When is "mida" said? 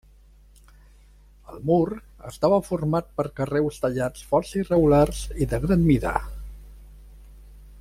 5.93-6.17